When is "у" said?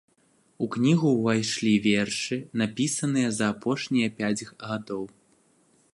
0.67-0.69